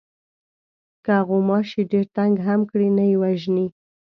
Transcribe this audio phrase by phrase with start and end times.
[1.05, 3.67] که غوماشی ډېر تنگ هم کړي نه یې وژنې.